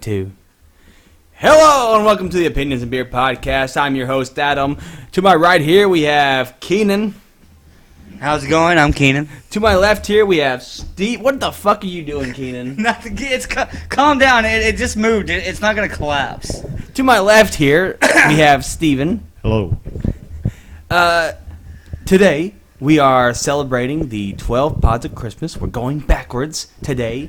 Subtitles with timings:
[0.00, 0.32] two.
[1.32, 3.76] Hello and welcome to the Opinions and Beer Podcast.
[3.76, 4.78] I'm your host Adam.
[5.12, 7.14] To my right here we have Keenan.
[8.18, 8.78] How's it going?
[8.78, 9.28] I'm Keenan.
[9.50, 11.20] To my left here we have Steve.
[11.20, 12.76] What the fuck are you doing, Keenan?
[12.82, 13.14] Nothing.
[13.18, 14.46] It's ca- calm down.
[14.46, 15.28] It, it just moved.
[15.28, 16.62] It, it's not gonna collapse.
[16.94, 17.98] to my left here
[18.28, 19.22] we have Steven.
[19.42, 19.76] Hello.
[20.90, 21.32] Uh,
[22.06, 25.58] today we are celebrating the 12 pods of Christmas.
[25.58, 26.68] We're going backwards.
[26.82, 27.28] Today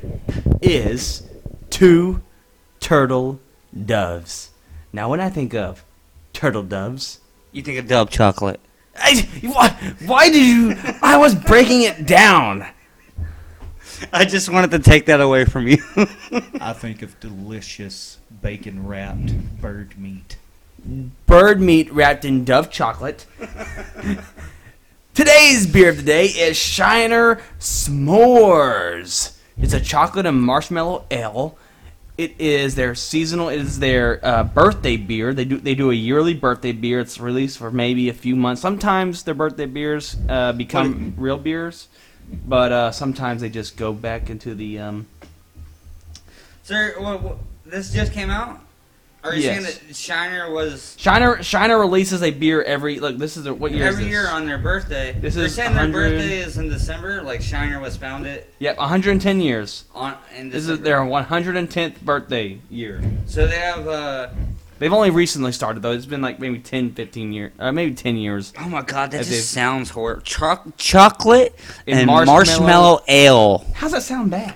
[0.62, 1.28] is
[1.70, 2.22] two
[2.82, 3.40] turtle
[3.86, 4.50] doves.
[4.92, 5.86] Now, when I think of
[6.34, 7.22] turtle doves,
[7.54, 8.60] You think of dove chocolate?
[8.98, 9.70] I, why,
[10.06, 10.76] why did you?
[11.02, 12.68] I was breaking it down.
[14.12, 15.78] I just wanted to take that away from you.
[16.60, 20.36] I think of delicious bacon wrapped bird meat.
[21.28, 23.26] Bird meat wrapped in dove chocolate.
[25.14, 29.38] Today's beer of the day is Shiner S'mores.
[29.58, 31.58] It's a chocolate and marshmallow ale.
[32.22, 33.50] It is their seasonal.
[33.50, 35.34] It is their uh, birthday beer.
[35.34, 37.00] They do they do a yearly birthday beer.
[37.00, 38.62] It's released for maybe a few months.
[38.62, 41.88] Sometimes their birthday beers uh, become real beers,
[42.46, 44.78] but uh, sometimes they just go back into the.
[44.78, 45.08] Um,
[46.62, 48.62] Sir, what, what, this just came out.
[49.24, 49.64] Are you Yes.
[49.64, 53.18] saying that Shiner was Shiner Shiner releases a beer every look.
[53.20, 54.12] This is a, what year every is this?
[54.12, 55.16] year on their birthday?
[55.20, 57.22] This They're is saying their birthday is in December.
[57.22, 59.86] Like Shiner was founded Yep, 110 years.
[59.94, 63.02] on in This is their 110th birthday year.
[63.28, 63.88] So they have.
[63.88, 64.30] uh
[64.80, 65.92] They've only recently started though.
[65.92, 68.52] It's been like maybe 10, 15 years, uh, maybe 10 years.
[68.60, 70.24] Oh my god, that just they've- sounds horrible.
[70.24, 71.56] Choc- chocolate
[71.86, 73.66] And and, marshmallow- marshmallow ale.
[73.76, 74.56] How's that sound bad?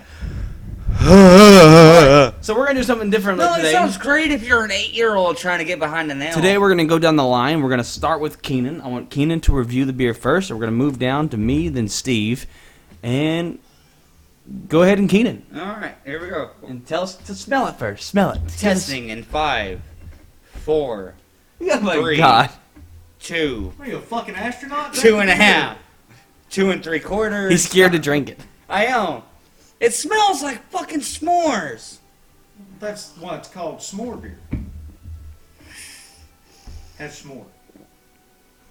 [1.00, 5.58] So we're gonna do something different No, it sounds great if you're an eight-year-old trying
[5.58, 6.34] to get behind the nail.
[6.34, 7.62] Today we're gonna go down the line.
[7.62, 8.80] We're gonna start with Keenan.
[8.80, 10.50] I want Keenan to review the beer first.
[10.50, 12.46] and We're gonna move down to me, then Steve,
[13.02, 13.58] and
[14.68, 16.50] go ahead and Keenan All right, here we go.
[16.66, 18.06] and tell us to smell it first.
[18.08, 18.40] Smell it.
[18.58, 19.80] Testing in five,
[20.64, 21.14] four,
[21.60, 22.16] Oh my Three.
[22.16, 22.50] God.
[23.20, 24.94] two, Are you a fucking astronaut?
[24.94, 25.78] two and a half,
[26.50, 27.50] two and three quarters.
[27.50, 28.40] He's scared to drink it.
[28.68, 29.22] I am.
[29.80, 31.98] It smells like fucking s'mores.
[32.80, 34.38] That's why it's called s'more beer.
[36.98, 37.44] Has s'more.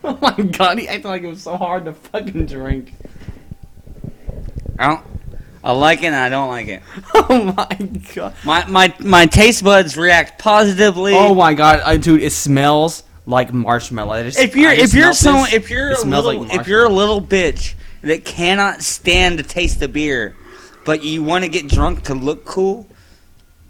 [0.03, 0.77] Oh my God.
[0.77, 2.93] He acted like it was so hard to fucking drink.
[4.77, 5.05] I don't.
[5.63, 6.83] I like it and I don't like it.
[7.27, 8.35] Oh my God.
[8.43, 11.13] My my my taste buds react positively.
[11.15, 12.21] Oh my god, I, dude!
[12.21, 14.21] It smells like marshmallow.
[14.23, 16.89] Just- if you're if you're smelled someone if you're a little like if you're a
[16.89, 20.35] little bitch that cannot stand to taste the beer,
[20.85, 22.87] but you want to get drunk to look cool.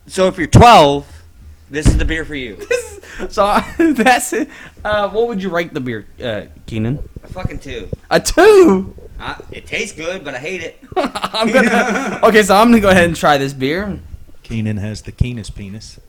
[0.07, 1.23] So if you're 12,
[1.69, 2.59] this is the beer for you.
[3.29, 4.49] so that's it.
[4.83, 7.09] Uh, what would you rate the beer, uh, Keenan?
[7.23, 7.89] A fucking two.
[8.11, 8.95] A two.
[9.19, 10.79] I, it tastes good, but I hate it.
[10.95, 12.19] I'm gonna.
[12.23, 13.99] Okay, so I'm gonna go ahead and try this beer.
[14.43, 15.99] Keenan has the keenest penis.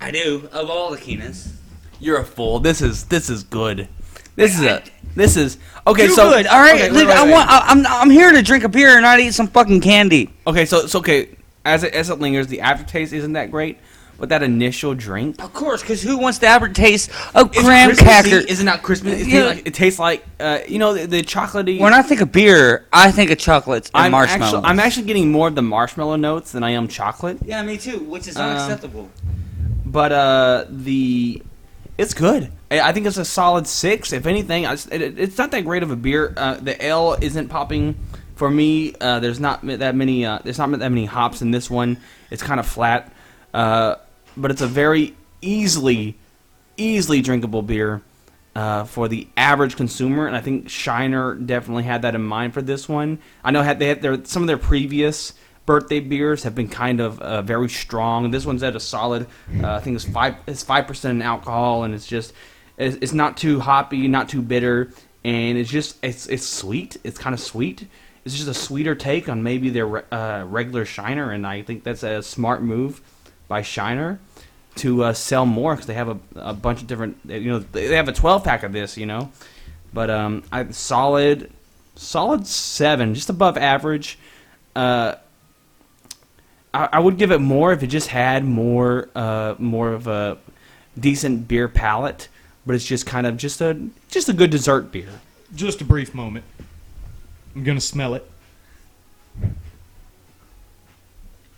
[0.00, 1.52] I do of all the Keenans.
[2.00, 2.60] You're a fool.
[2.60, 3.88] This is this is good.
[4.38, 4.82] This is a
[5.14, 6.06] this is okay.
[6.06, 6.46] Too so good.
[6.46, 7.32] All right, okay, wait, wait, I wait.
[7.32, 7.50] want.
[7.50, 10.32] I, I'm I'm here to drink a beer and not eat some fucking candy.
[10.46, 11.36] Okay, so it's okay.
[11.64, 13.78] As it as it lingers, the aftertaste isn't that great,
[14.18, 15.42] but that initial drink.
[15.42, 18.36] Of course, because who wants the aftertaste a It's graham cracker?
[18.36, 19.20] Isn't that Christmas?
[19.20, 19.42] It, Yeah.
[19.42, 21.80] tastes like, it tastes like uh, you know the, the chocolatey.
[21.80, 24.54] When I think of beer, I think of chocolates and I'm marshmallows.
[24.54, 27.38] actually, I'm actually getting more of the marshmallow notes than I am chocolate.
[27.44, 29.10] yeah, me too, which is Um, unacceptable.
[29.84, 31.42] But uh, the
[31.98, 32.52] it's good.
[32.70, 34.12] I think it's a solid six.
[34.12, 36.34] If anything, it's not that great of a beer.
[36.36, 37.96] Uh, the ale isn't popping
[38.36, 38.94] for me.
[39.00, 40.24] Uh, there's not that many.
[40.24, 41.98] Uh, there's not that many hops in this one.
[42.30, 43.12] It's kind of flat,
[43.54, 43.96] uh,
[44.36, 46.16] but it's a very easily,
[46.76, 48.02] easily drinkable beer.
[48.54, 52.62] Uh, for the average consumer, and I think Shiner definitely had that in mind for
[52.62, 53.20] this one.
[53.44, 55.32] I know they had their some of their previous
[55.64, 58.32] birthday beers have been kind of uh, very strong.
[58.32, 59.28] This one's at a solid,
[59.62, 62.32] uh, I think it's five it's five percent in alcohol, and it's just
[62.78, 64.90] it's, it's not too hoppy, not too bitter,
[65.24, 66.96] and it's just it's it's sweet.
[67.04, 67.86] It's kind of sweet.
[68.24, 72.02] It's just a sweeter take on maybe their uh, regular Shiner, and I think that's
[72.02, 73.00] a smart move
[73.48, 74.20] by Shiner
[74.78, 77.96] to uh, sell more because they have a, a bunch of different you know they
[77.96, 79.30] have a 12 pack of this you know
[79.92, 81.50] but um I solid
[81.96, 84.18] solid seven just above average
[84.76, 85.16] uh
[86.72, 90.38] I, I would give it more if it just had more uh more of a
[90.98, 92.28] decent beer palate
[92.68, 93.80] but it's just kind of just a
[94.10, 95.08] just a good dessert beer
[95.56, 96.44] Just a brief moment.
[97.56, 98.30] I'm gonna smell it.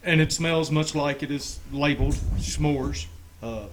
[0.04, 3.06] And it smells much like it is labeled s'mores.
[3.42, 3.64] Uh,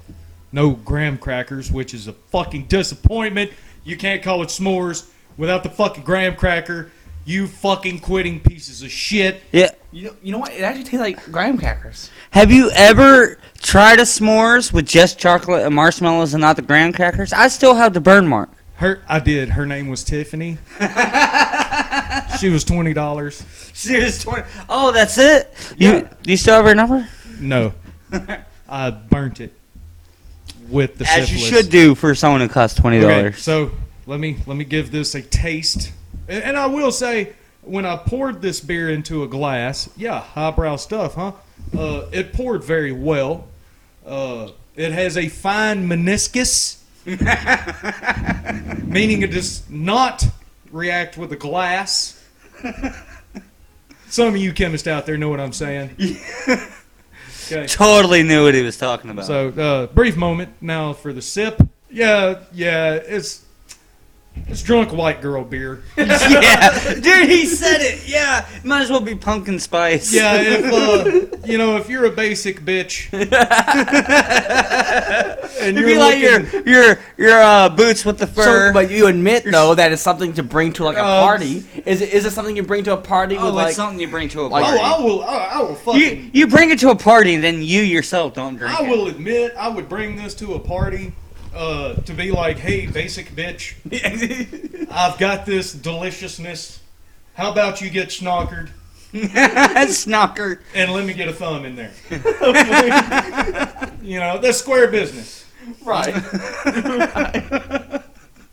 [0.51, 3.51] no graham crackers, which is a fucking disappointment.
[3.83, 5.07] You can't call it s'mores
[5.37, 6.91] without the fucking graham cracker.
[7.27, 9.41] You fucking quitting pieces of shit.
[9.51, 9.71] Yeah.
[9.91, 10.53] You know, you know what?
[10.53, 12.09] It actually tastes like graham crackers.
[12.31, 16.93] Have you ever tried a s'mores with just chocolate and marshmallows and not the graham
[16.93, 17.33] crackers?
[17.33, 18.49] I still have the burn mark.
[18.75, 19.49] Her, I did.
[19.49, 20.57] Her name was Tiffany.
[22.39, 23.43] she was twenty dollars.
[23.73, 24.43] She was twenty.
[24.69, 25.53] Oh, that's it.
[25.77, 25.99] You Yeah.
[26.23, 27.09] do you still have her number?
[27.41, 27.73] No,
[28.69, 29.51] I burnt it
[30.69, 33.11] with the As you should do for someone who costs twenty dollars.
[33.13, 33.41] Okay, dollars.
[33.41, 33.71] so
[34.05, 35.91] let me let me give this a taste,
[36.27, 40.77] and, and I will say when I poured this beer into a glass, yeah, highbrow
[40.77, 41.33] stuff, huh?
[41.77, 43.47] Uh, it poured very well.
[44.05, 46.77] Uh, it has a fine meniscus,
[48.85, 50.25] meaning it does not
[50.71, 52.23] react with the glass.
[54.09, 55.95] Some of you chemists out there know what I'm saying.
[57.49, 57.65] Okay.
[57.65, 59.25] Totally knew what he was talking about.
[59.25, 61.61] So, uh, brief moment now for the sip.
[61.89, 63.45] Yeah, yeah, it's
[64.47, 65.83] it's drunk white girl beer.
[65.97, 68.07] yeah, dude, he said it.
[68.07, 70.13] Yeah, might as well be pumpkin spice.
[70.13, 73.27] Yeah, if uh, you know, if you're a basic bitch, and
[75.61, 78.69] It'd you're be like your looking- your your uh, boots with the fur.
[78.69, 81.63] So, but you admit though that it's something to bring to like a Uh, party.
[81.85, 82.13] Is it?
[82.13, 83.67] Is it something you bring to a party with oh, like?
[83.67, 84.65] it's something you bring to a party.
[84.67, 87.61] oh, I will, I, I will fucking, you you bring it to a party then
[87.61, 88.89] you yourself don't drink I it.
[88.89, 91.13] will admit, I would bring this to a party.
[91.57, 93.73] Uh, to be like, hey, basic bitch,
[94.91, 96.79] I've got this deliciousness.
[97.33, 98.69] How about you get snockered
[99.13, 100.59] Snocker.
[100.75, 101.91] and let me get a thumb in there?
[104.03, 105.45] you know, that's square business.
[105.83, 106.13] right.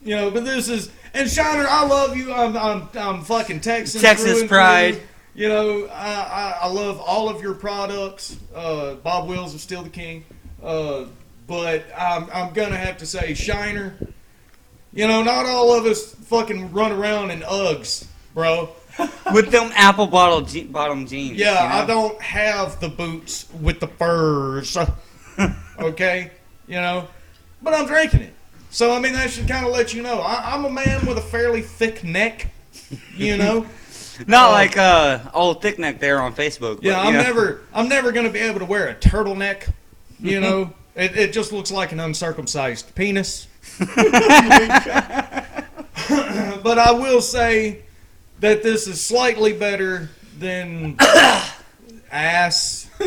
[0.02, 2.32] You know, but this is and Shiner, I love you.
[2.32, 4.00] I'm I'm I'm fucking Texas.
[4.00, 4.94] Texas pride.
[4.94, 5.02] through.
[5.34, 8.36] You know, I, I I love all of your products.
[8.54, 10.24] Uh, Bob Wills is still the king.
[10.62, 11.06] Uh,
[11.46, 13.94] but I'm I'm gonna have to say Shiner.
[14.92, 18.70] You know, not all of us fucking run around in Uggs, bro.
[19.32, 21.36] with them apple bottle je- bottom jeans.
[21.36, 21.74] Yeah, you know?
[21.74, 24.76] I don't have the boots with the furs.
[25.78, 26.30] okay,
[26.68, 27.08] you know,
[27.60, 28.34] but I'm drinking it.
[28.70, 31.18] So I mean, that should kind of let you know I, I'm a man with
[31.18, 32.52] a fairly thick neck.
[33.16, 33.66] You know,
[34.26, 36.76] Not uh, like uh old thick neck there on Facebook.
[36.76, 37.22] but, yeah, I'm know.
[37.22, 39.72] never I'm never gonna be able to wear a turtleneck.
[40.20, 43.46] You know, it, it just looks like an uncircumcised penis.
[43.78, 43.88] but
[46.78, 47.82] I will say
[48.40, 50.96] that this is slightly better than
[52.10, 52.88] ass.
[53.00, 53.06] you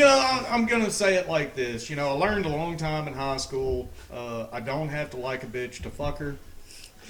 [0.00, 1.88] know, I'm, I'm gonna say it like this.
[1.88, 3.88] You know, I learned a long time in high school.
[4.12, 6.36] Uh, I don't have to like a bitch to fuck her.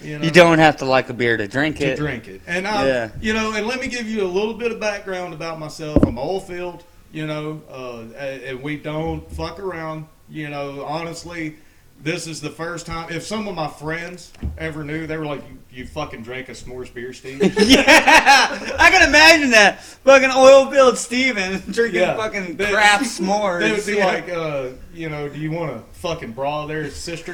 [0.02, 1.96] You, know, You don't have to like a beer to drink to it.
[1.96, 2.40] drink it.
[2.46, 3.10] And I, Yeah.
[3.20, 5.98] you know, and let me give you a little bit of background about myself.
[6.06, 6.84] I'm oil field.
[7.12, 10.06] You know, uh, and and we don't fuck around.
[10.28, 11.56] You know, honestly,
[12.02, 13.10] this is the first time.
[13.10, 16.52] If some of my friends ever knew, they were like, "You, you fucking drank a
[16.52, 19.80] s'mores beer, Steve." yeah, I can imagine that.
[19.82, 22.16] Fucking oil filled Steven drinking Yeah.
[22.16, 23.60] fucking They- crap s'mores.
[23.60, 24.06] They would be yeah.
[24.06, 27.32] like, uh, you know, do you want a fucking bra there, sister?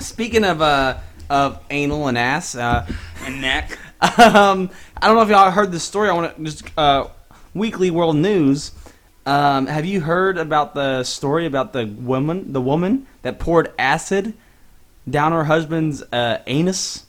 [0.00, 0.98] Speaking of uh
[1.30, 2.86] of anal and ass, uh,
[3.24, 3.70] and neck.
[4.02, 6.08] um, I don't know if y'all heard this story.
[6.08, 7.06] I want to just uh,
[7.54, 8.72] weekly world news.
[9.26, 14.32] Um, have you heard about the story about the woman, the woman that poured acid
[15.08, 17.04] down her husband's uh, anus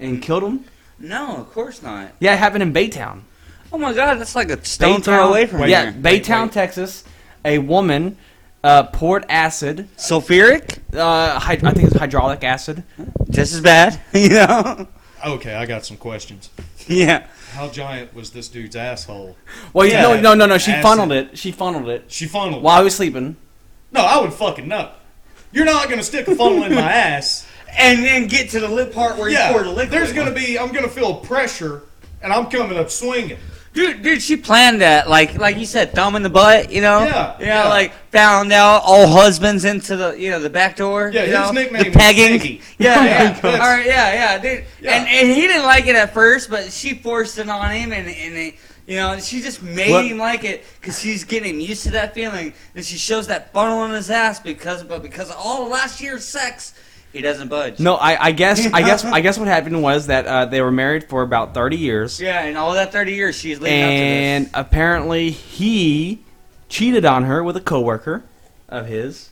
[0.00, 0.64] and killed him?
[0.98, 2.10] No, of course not.
[2.20, 3.20] Yeah, it happened in Baytown.
[3.72, 6.00] Oh my god, that's like a stone throw Baytown- away from Wait, yeah, here.
[6.02, 6.52] wait, Baytown, wait.
[6.52, 7.04] Texas.
[7.44, 8.16] A woman
[8.62, 9.88] uh, poured acid.
[9.96, 10.78] Sulfuric?
[10.96, 12.82] Uh, hy- I think it's hydraulic acid.
[13.30, 14.88] Just as bad, you know?
[15.26, 16.50] okay, I got some questions.
[16.86, 17.26] yeah.
[17.54, 19.36] How giant was this dude's asshole?
[19.72, 20.02] Well, Yeah.
[20.02, 20.58] no, no, no, no.
[20.58, 20.82] She Acid.
[20.82, 21.38] funneled it.
[21.38, 22.56] She funneled it She funneled.
[22.56, 23.36] It while he was sleeping.
[23.92, 24.90] No, I would fucking know.
[25.52, 27.46] You're not gonna stick a funnel in my ass.
[27.76, 29.90] And then get to the lip part where you Yeah, pour the liquid.
[29.90, 30.58] there's gonna be.
[30.58, 31.82] I'm gonna feel pressure,
[32.22, 33.38] and I'm coming up swinging.
[33.74, 35.10] Dude, dude, she planned that.
[35.10, 36.70] Like, like you said, thumb in the butt.
[36.72, 37.00] You know.
[37.04, 37.46] Yeah, Yeah.
[37.64, 37.68] yeah.
[37.68, 41.10] Like found out all husbands into the, you know, the back door.
[41.12, 42.38] Yeah, you his know, nickname the pegging.
[42.38, 42.60] Peggy.
[42.78, 43.52] Yeah, oh yeah.
[43.54, 44.64] All right, yeah, yeah, dude.
[44.80, 44.92] Yeah.
[44.96, 48.06] And, and he didn't like it at first, but she forced it on him, and
[48.08, 48.54] and it,
[48.86, 52.14] you know, she just made What- him like it because she's getting used to that
[52.14, 52.52] feeling.
[52.76, 56.24] And she shows that funnel in his ass because, but because of all last year's
[56.24, 56.74] sex,
[57.14, 57.78] he doesn't budge.
[57.80, 60.70] No, I, I guess, I guess, I guess what happened was that uh, they were
[60.72, 64.52] married for about thirty years, Yeah, and all that thirty years she's leading and up
[64.52, 66.20] to apparently he
[66.68, 68.24] cheated on her with a coworker
[68.68, 69.30] of his,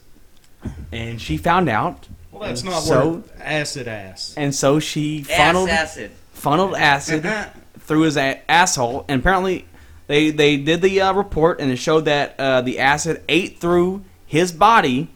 [0.92, 4.34] and she found out, Well, that's not So- worth acid ass.
[4.36, 6.10] and so she funneled Ass acid.
[6.32, 7.28] funneled acid
[7.80, 9.66] through his a- asshole, and apparently
[10.06, 14.04] they they did the uh, report, and it showed that uh, the acid ate through
[14.26, 15.08] his body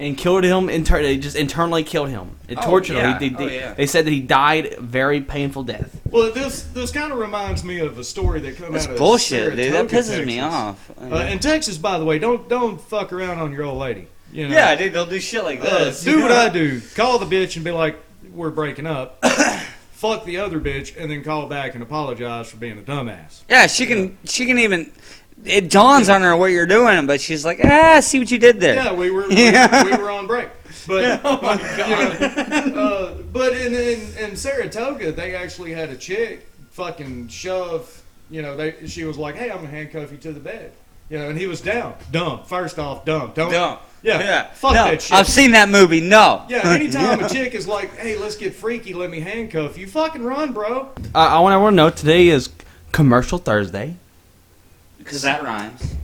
[0.00, 0.68] and killed him.
[0.68, 2.36] Inter- they just internally killed him.
[2.48, 3.18] It Oh, tortured yeah.
[3.18, 3.20] him.
[3.20, 3.74] They, they, Oh, yeah.
[3.74, 6.00] they said that he died a very painful death.
[6.10, 8.98] Well, this this kind of reminds me of a story that came That's out of
[8.98, 9.72] bullshit, dude.
[9.72, 10.90] That Saratoga, pisses me off.
[11.00, 14.08] Uh, in Texas, by the way, don't don't fuck around on your old lady.
[14.32, 14.54] You know?
[14.54, 16.02] yeah, dude, they'll do shit like Uh, this.
[16.02, 16.80] do what I do.
[16.96, 17.96] Call the bitch and be like,
[18.32, 19.24] "We're breaking up."
[19.92, 23.40] Fuck the other bitch, and then call back and apologize for being a dumbass.
[23.48, 24.18] Yeah, she can.
[24.24, 24.92] She can even.
[25.44, 28.60] It dawns on her what you're doing, but she's like, ah, see what you did
[28.60, 28.76] there.
[28.76, 29.84] Yeah, we were we, Yeah.
[29.98, 30.48] we were on break,
[30.86, 31.54] but Oh my
[32.64, 38.02] you know, uh, but in, in in Saratoga, they actually had a chick fucking shove.
[38.30, 40.72] You know, they she was like, "Hey, I'm gonna handcuff you to the bed."
[41.10, 41.94] You know, and he was down.
[42.10, 42.44] Dumb.
[42.44, 43.32] First off, dumb.
[43.34, 43.50] Don't.
[43.50, 43.78] Dumb.
[44.02, 44.18] Yeah.
[44.20, 44.50] Yeah.
[44.52, 45.12] Fuck no, that shit.
[45.12, 46.00] I've seen that movie.
[46.00, 46.44] No.
[46.48, 46.60] yeah.
[46.64, 48.94] Anytime a chick is like, "Hey, let's get freaky.
[48.94, 50.88] Let me handcuff you," fucking run, bro.
[51.14, 52.48] Uh, I want to know today is
[52.92, 53.96] commercial Thursday,
[55.04, 55.94] Because that rhymes.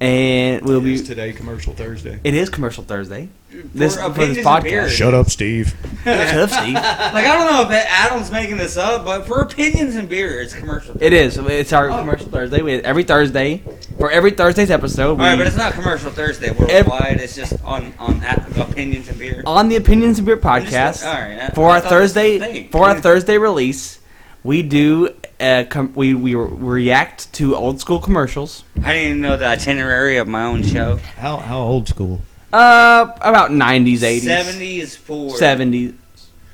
[0.00, 0.98] and we'll be.
[1.02, 2.20] today commercial Thursday.
[2.24, 3.28] It is commercial Thursday.
[3.50, 4.88] This For for this opinions and podcast.
[4.90, 5.74] Shut up, Steve.
[6.04, 6.74] Shut up, Steve.
[6.74, 10.54] Like I don't know if Adam's making this up, but for opinions and beer, it's
[10.54, 10.92] commercial.
[10.92, 11.06] Thursday.
[11.06, 11.36] It is.
[11.38, 12.62] It's our commercial Thursday.
[12.62, 13.62] We every Thursday
[13.98, 15.18] for every Thursday's episode.
[15.18, 17.20] We, All right, but it's not commercial Thursday worldwide.
[17.20, 19.42] it's just on on a- opinions and beer.
[19.46, 22.00] on the Opinions and Beer Just- podcast all right, I- for I our thought it
[22.00, 23.98] was a Thursday for our Thursday release.
[24.44, 28.64] We do uh, com- we we react to old school commercials.
[28.82, 30.96] I didn't even know the itinerary of my own show.
[31.16, 32.20] How how old school?
[32.52, 35.36] Uh, about nineties, eighties, Seventies forward.
[35.38, 35.94] seventies.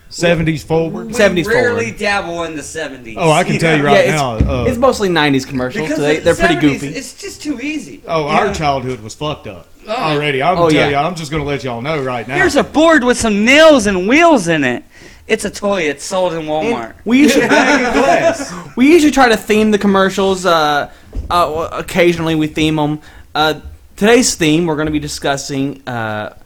[0.09, 1.09] Seventies forward.
[1.09, 1.99] We 70s rarely forward.
[1.99, 3.17] dabble in the seventies.
[3.19, 4.37] Oh, I can tell you right yeah, now.
[4.37, 5.83] it's, uh, it's mostly nineties commercials.
[5.89, 6.89] Because So they, the they're pretty goofy.
[6.89, 8.01] It's just too easy.
[8.07, 8.53] Oh, our know?
[8.55, 9.93] childhood was fucked up Oh.
[9.93, 10.41] already.
[10.41, 11.01] I'm Oh, tell yeah.
[11.01, 11.07] you.
[11.07, 12.37] I'm just gonna let y'all know right now.
[12.37, 14.85] Here's a board with some nails and wheels in it.
[15.27, 15.83] It's a toy.
[15.83, 16.91] It's sold in Walmart.
[16.91, 17.47] And we usually
[18.77, 20.45] we usually try to theme the commercials.
[20.45, 20.93] Uh,
[21.31, 23.01] uh, occasionally we theme them.
[23.35, 23.61] Uh,
[23.97, 26.37] today's theme we're going to be discussing uh,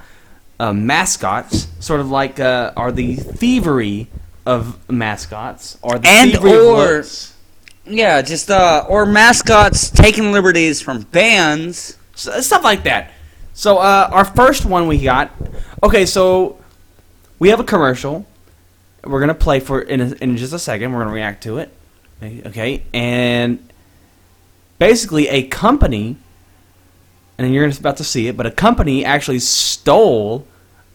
[0.60, 4.06] uh, mascots, sort of like uh, are the thievery
[4.46, 7.02] of mascots, or the And or-
[7.84, 11.96] Yeah, just uh, or mascots taking liberties from bands.
[12.14, 13.12] S- stuff like that.
[13.54, 15.30] So uh, our first one we got.
[15.82, 16.58] Okay, so
[17.38, 18.26] we have a commercial.
[19.04, 20.92] We're gonna play for in a, in just a second.
[20.92, 21.72] We're gonna react to it.
[22.22, 23.68] Okay, and
[24.78, 26.16] basically a company,
[27.36, 30.46] and you're about to see it, but a company actually stole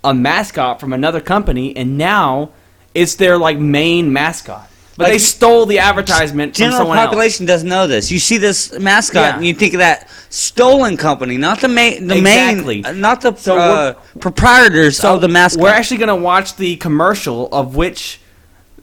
[0.04, 2.52] a mascot from another company, and now
[2.94, 4.70] it's their like main mascot.
[4.96, 7.06] But Like, they stole the advertisement from General someone else.
[7.08, 8.12] population doesn't know this.
[8.12, 9.36] You see this mascot, Yeah.
[9.38, 12.76] and you think of that stolen company, not the main, the Exactly.
[12.84, 15.64] main, uh, not the So uh, proprietors So of the mascot.
[15.64, 18.20] We're actually going to watch the commercial of which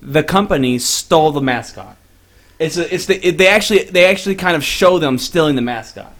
[0.02, 1.96] the company stole the mascot.
[2.58, 5.62] It's a, it's the it, they actually they actually kind of show them stealing the
[5.62, 6.12] mascot.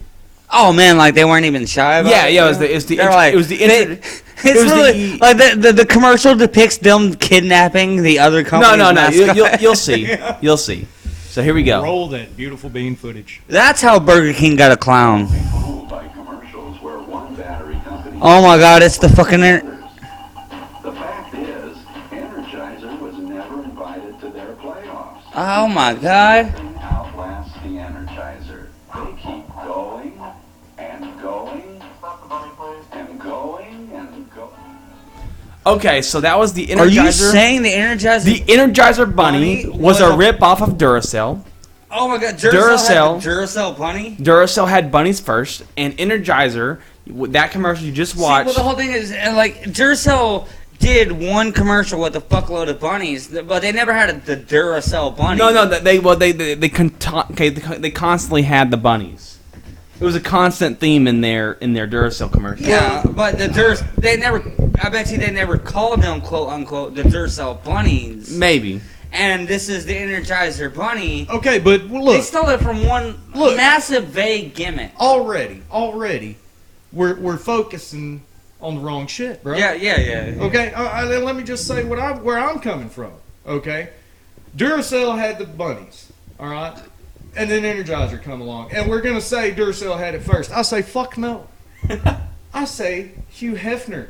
[0.53, 2.33] oh man, like they weren't even shy about Yeah, it.
[2.33, 2.45] yeah, yeah.
[2.45, 4.09] it was the it's the They're intro- like- it was the they- intro-
[4.43, 8.43] It's it was really the- like the, the the commercial depicts them kidnapping the other
[8.43, 8.77] company.
[8.77, 10.87] no no no You, you'll, you'll see you'll see.
[11.29, 11.81] So here we go.
[11.83, 13.41] Roll that beautiful bean footage.
[13.47, 15.27] That's how Burger King got a clown.
[15.27, 19.41] fooled by commercials where one battery company Oh my God, it's the fucking.
[19.41, 19.61] Er-
[20.83, 21.77] The fact is,
[22.11, 25.21] Energizer was never invited to their playoffs.
[25.35, 26.53] oh my God.
[35.65, 36.79] Okay, so that was the Energizer.
[36.79, 38.23] Are you saying the Energizer?
[38.23, 41.43] the Energizer Bunny Bunny was a was a- rip off of Duracell.
[41.91, 43.21] oh my God, Duracell.
[43.21, 43.21] Duracell.
[43.21, 44.15] Duracell bunny.
[44.19, 48.49] Duracell had bunnies first, and Energizer, that commercial you just watched.
[48.49, 50.47] See, well, the whole thing is like Duracell
[50.79, 55.15] did one commercial with a fuckload of bunnies, but they never had a, the Duracell
[55.15, 55.37] bunny.
[55.37, 56.95] No, no, they well they they they, con-
[57.31, 59.37] okay, they they constantly had the bunnies.
[60.01, 62.65] It was a constant theme in their in their Duracell commercial.
[62.65, 64.43] Yeah, but the Dur they never.
[64.81, 68.35] I bet you they never called them quote unquote the Duracell bunnies.
[68.35, 68.81] Maybe.
[69.11, 71.27] And this is the Energizer bunny.
[71.29, 73.55] Okay, but well, They stole it from one Look.
[73.57, 74.91] massive vague gimmick.
[74.99, 76.37] already, already,
[76.91, 78.23] we're we're focusing
[78.59, 79.55] on the wrong shit, bro.
[79.55, 80.43] Yeah, yeah, yeah.
[80.45, 83.11] Okay, uh, uh, let me just say what I where I'm coming from.
[83.45, 83.89] Okay,
[84.57, 86.75] Duracell had the bunnies, all right,
[87.35, 90.51] and then Energizer come along, and we're gonna say Duracell had it first.
[90.51, 91.47] I say fuck no.
[92.53, 94.07] I say Hugh Hefner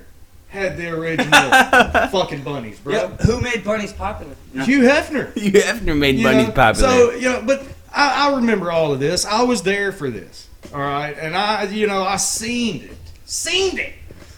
[0.49, 1.29] had the original
[2.09, 2.93] fucking bunnies, bro.
[2.93, 3.21] Yep.
[3.21, 4.35] Who made bunnies popular?
[4.53, 4.63] No.
[4.65, 5.35] Hugh Hefner.
[5.35, 6.89] You have never made You bunnies know, popular.
[6.89, 7.63] So you know, but
[7.93, 9.25] I, I remember all of this.
[9.25, 10.47] I was there for this.
[10.73, 13.93] All right, and I, you know, I seen it, seen it.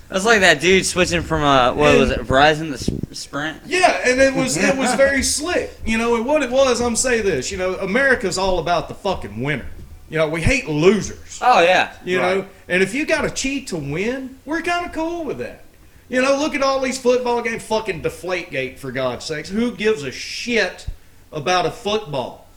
[0.10, 3.62] That's like that dude switching from uh, what was it, Verizon to Sp- Sprint.
[3.66, 5.72] Yeah, and it was it was very slick.
[5.86, 7.52] You know, and what it was, I'm saying this.
[7.52, 9.66] You know, America's all about the fucking winner.
[10.10, 11.40] You know, we hate losers.
[11.42, 11.94] Oh yeah.
[12.06, 12.38] You Right.
[12.38, 15.64] know, and if you got to cheat to win, we're kind of cool with that.
[16.10, 17.64] You know, look at all these football games.
[17.64, 19.50] Fucking deflate gate for God's sakes.
[19.50, 20.86] Who gives a shit
[21.32, 22.48] about a football?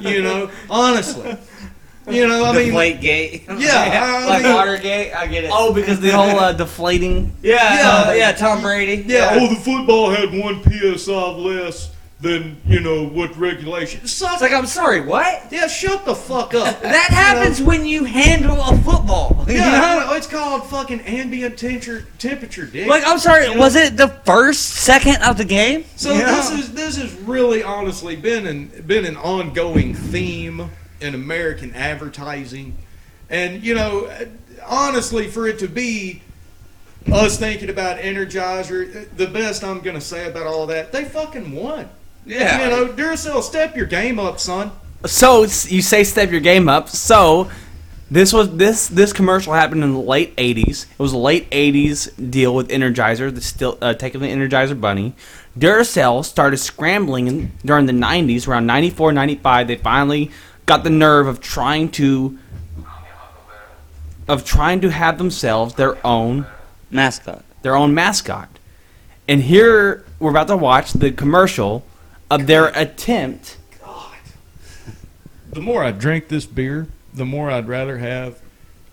[0.00, 1.36] You know, honestly.
[2.08, 3.44] You know, I mean, Deflate gate.
[3.58, 5.14] Yeah, I like mean- Watergate.
[5.14, 5.50] I get it.
[5.52, 7.32] Oh, because the whole uh, deflating.
[7.42, 8.06] yeah, yeah.
[8.08, 8.32] yeah, yeah.
[8.32, 9.04] Tom Brady.
[9.06, 11.90] yeah, oh, the football had one PSI less
[12.20, 14.00] than you know what regulation.
[14.02, 14.34] It sucks.
[14.34, 15.00] It's like I'm sorry.
[15.00, 15.46] What?
[15.52, 16.80] yeah, shut the fuck up.
[16.82, 19.44] That happens when you handle a football.
[19.48, 19.94] you Yeah, know?
[19.94, 22.86] you know, it's called fucking ambient temperature, temperature, dick.
[22.88, 23.46] Like I'm sorry.
[23.46, 23.60] You know?
[23.60, 25.84] Was it the first second of the game?
[25.96, 26.26] So You know?
[26.36, 30.70] this is this has really honestly been an been an ongoing theme
[31.02, 32.76] in American advertising,
[33.28, 34.10] and you know,
[34.66, 36.22] honestly, for it to be
[37.12, 41.88] us thinking about Energizer, the best I'm gonna say about all that, they fucking won.
[42.24, 42.64] Yeah.
[42.64, 44.70] you know, Duracell, step your game up, son.
[45.04, 46.88] So you say step your game up.
[46.88, 47.50] So
[48.10, 50.84] this was this this commercial happened in the late '80s.
[50.84, 55.14] It was a late '80s deal with Energizer, the still uh, taking the Energizer Bunny.
[55.58, 59.66] Duracell started scrambling in, during the '90s, around '94, '95.
[59.66, 60.30] They finally
[60.66, 62.38] got the nerve of trying to
[64.28, 66.46] of trying to have themselves their own
[66.90, 67.44] Mascot.
[67.62, 68.48] their own mascot.
[69.28, 71.84] And here we're about to watch the commercial
[72.30, 73.56] of their attempt.
[73.84, 74.16] God.
[75.50, 78.40] The more I drink this beer, the more I'd rather have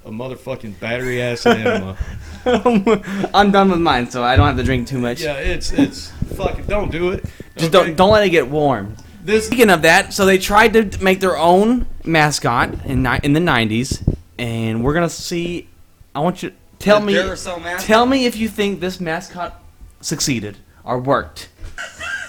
[0.05, 1.97] a motherfucking battery acid enema.
[3.33, 5.21] I'm done with mine, so I don't have to drink too much.
[5.21, 7.25] Yeah, it's it's fucking don't do it.
[7.57, 7.87] Just okay?
[7.87, 8.95] don't don't let it get warm.
[9.21, 13.33] This Speaking of that, so they tried to make their own mascot in ni- in
[13.33, 14.01] the '90s,
[14.37, 15.67] and we're gonna see.
[16.15, 17.13] I want you to tell The me.
[17.13, 17.85] Duracell mascot?
[17.85, 19.61] Tell me if you think this mascot
[20.01, 21.49] succeeded or worked.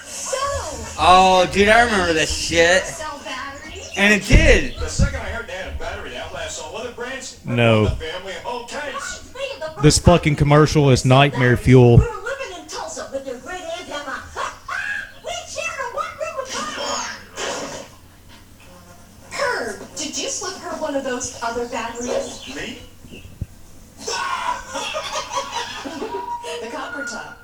[0.03, 0.37] So,
[0.99, 2.83] Oh, dude, I remember this shit.
[2.83, 3.89] sell batteries?
[3.97, 4.75] And it did.
[4.77, 7.85] The second I heard they had a battery that outlasts all other brands, No.
[7.85, 9.19] the family whole case.
[9.31, 11.97] Three of the first This fucking commercial is nightmare fuel.
[11.97, 14.21] We were living in Tulsa with your great aunt Emma.
[15.25, 17.85] we shared a one-room apartment.
[19.31, 20.61] Herb, did you slip
[21.29, 22.55] her one of those other batteries?
[22.55, 22.79] Me?
[26.61, 27.39] The copper top.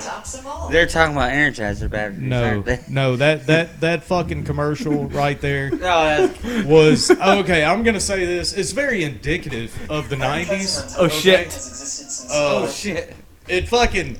[0.00, 0.68] Tops them all.
[0.68, 2.18] They're talking about Energizer batteries.
[2.20, 6.30] No, no, that that that fucking commercial right there No,
[6.66, 7.64] was okay.
[7.64, 8.52] I'm gonna say this.
[8.52, 10.96] It's very indicative of the '90s.
[10.98, 11.14] Oh okay?
[11.18, 12.28] shit!
[12.30, 13.14] Uh, oh shit.
[13.48, 14.18] it fucking.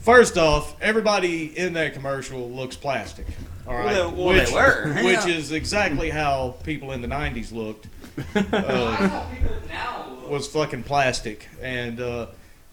[0.00, 3.26] First off, everybody in that commercial looks plastic.
[3.66, 7.08] All right, Well, they- well, they which, were, which is exactly how people in the
[7.08, 7.86] '90s looked.
[8.34, 9.26] Uh,
[10.28, 12.26] was fucking plastic, and uh,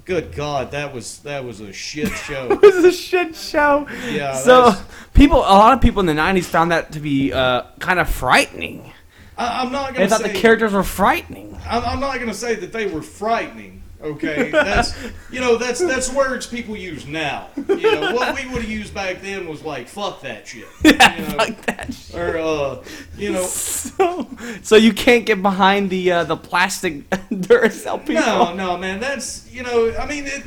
[0.05, 2.55] good God, that was that was a shit show.
[2.55, 3.87] This is a shit show.
[4.09, 4.73] Yeah, So
[5.13, 8.09] people, a lot of people in the '90s found that to be uh, kind of
[8.09, 8.91] frightening.
[9.37, 11.57] I, I'm not They gonna they thought say the characters were frightening.
[11.67, 13.82] I'm, I'm not gonna say that they were frightening.
[14.03, 14.93] Okay, that's
[15.31, 17.47] you know that's that's words people use now.
[17.55, 20.67] You know what we would have used back then was like fuck that shit.
[20.83, 22.15] Yeah, you know, fuck that shit.
[22.15, 22.83] or uh,
[23.17, 24.27] you know, So,
[24.61, 28.15] so you can't get behind the uh, the plastic Duracell people.
[28.23, 30.43] no, no, man, that's you know, I mean, it,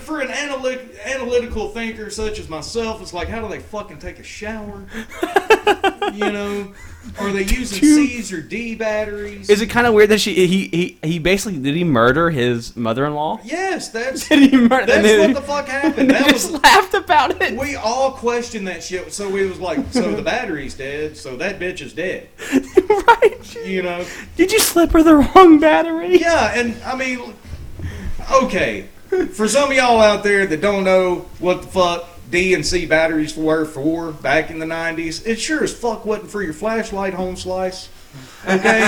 [0.00, 4.18] for an analytic, analytical thinker such as myself, it's like how do they fucking take
[4.18, 4.84] a shower?
[6.14, 6.72] you know,
[7.18, 8.08] are they using Dude.
[8.08, 9.50] C's or D batteries?
[9.50, 12.74] Is it kind of weird that she he, he he basically did he murder his
[12.76, 13.40] mother-in-law?
[13.44, 14.86] yes, that's Did he murder?
[14.86, 16.10] that's what the fuck happened.
[16.10, 17.58] they That just was laughed about it.
[17.58, 19.12] We all questioned that shit.
[19.12, 21.16] So we was like, so the battery's dead.
[21.16, 22.28] So that bitch is dead.
[22.88, 23.56] right?
[23.66, 24.04] You know?
[24.36, 26.18] Did you slip her the wrong battery?
[26.18, 27.34] Yeah, and I mean,
[28.32, 28.86] okay.
[29.32, 32.86] For some of y'all out there that don't know what the fuck D and C
[32.86, 37.12] batteries were for back in the '90s, it sure as fuck wasn't for your flashlight
[37.12, 37.90] home slice.
[38.46, 38.80] Okay,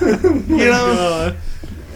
[0.48, 1.36] you know.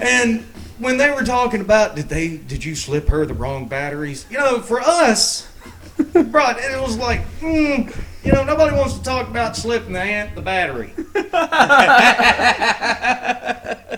[0.00, 0.42] And
[0.78, 4.26] when they were talking about did they did you slip her the wrong batteries?
[4.30, 5.48] You know, for us,
[6.12, 7.92] bro, it was like, mm,
[8.24, 10.92] you know, nobody wants to talk about slipping the ant the battery.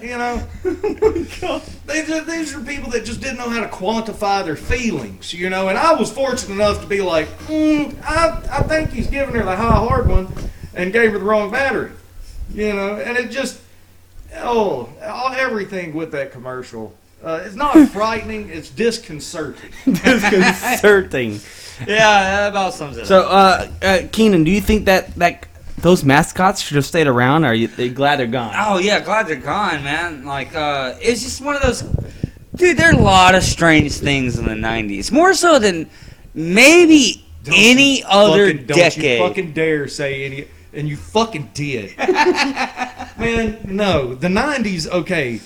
[0.02, 0.42] you know,
[1.87, 5.34] they ju- these are people that just didn't know how to quantify their feelings.
[5.34, 9.08] You know, and I was fortunate enough to be like, mm, I I think he's
[9.08, 10.32] giving her the high hard one,
[10.74, 11.92] and gave her the wrong battery.
[12.52, 13.60] You know, and it just
[14.37, 16.94] oh, all, everything with that commercial.
[17.22, 19.70] Uh, it's not frightening; it's disconcerting.
[19.84, 21.40] Disconcerting.
[21.88, 23.06] Yeah, that about sums it up.
[23.06, 25.46] So, uh, uh, Keenan, do you think that that
[25.78, 27.44] those mascots should have stayed around?
[27.44, 28.54] Or are you they glad they're gone?
[28.56, 30.24] Oh yeah, glad they're gone, man.
[30.24, 31.82] Like, uh, it's just one of those.
[32.54, 35.90] Dude, there are a lot of strange things in the '90s, more so than
[36.34, 39.20] maybe Don't any you other fucking- don't decade.
[39.20, 41.96] you fucking dare say any, and you fucking did.
[43.18, 44.14] Man, no.
[44.14, 45.40] The '90s, okay.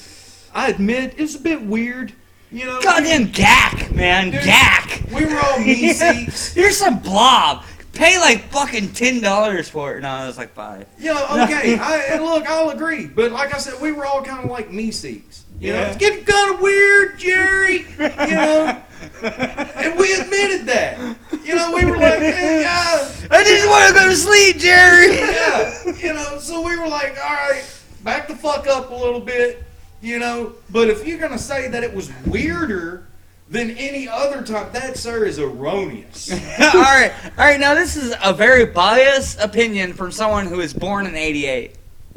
[0.55, 2.13] I admit it's a bit weird.
[2.51, 5.13] You know, Goddamn Gak, man, Dude, Gak.
[5.13, 6.55] we were all me seats.
[6.55, 7.65] Here's some blob.
[7.93, 10.03] Pay like fucking ten dollars for it.
[10.03, 10.87] No, it was like five.
[10.99, 11.77] Know, okay.
[11.79, 13.07] I, and look, I'll agree.
[13.07, 15.45] But like I said, we were all kind of like me seats.
[15.61, 17.79] You know, it's getting kind of weird, Jerry.
[17.99, 18.83] You know,
[19.23, 21.17] and we admitted that.
[21.45, 25.17] You know, we were like, hey, yeah, I just want to go to sleep, Jerry.
[25.17, 25.97] yeah.
[25.97, 27.65] You know, so we were like, all right,
[28.05, 29.65] back the fuck up a little bit.
[30.01, 33.07] You know, but if you're gonna say that it was weirder
[33.49, 36.31] than any other time, that sir is erroneous.
[36.33, 37.59] all right, all right.
[37.59, 41.75] Now this is a very biased opinion from someone who was born in '88.